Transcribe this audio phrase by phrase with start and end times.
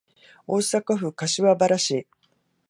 [0.47, 2.07] 大阪府柏原市